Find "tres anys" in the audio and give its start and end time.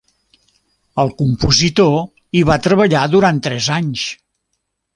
3.49-4.09